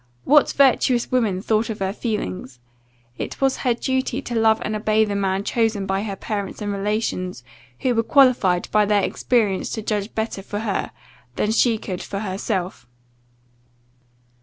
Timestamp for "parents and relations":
6.15-7.43